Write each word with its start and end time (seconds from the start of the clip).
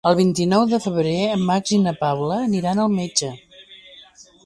El 0.09 0.15
vint-i-nou 0.19 0.63
de 0.71 0.79
febrer 0.85 1.13
en 1.35 1.45
Max 1.51 1.75
i 1.79 1.81
na 1.83 1.95
Paula 2.01 2.41
aniran 2.49 2.85
al 2.87 2.93
metge. 2.99 3.33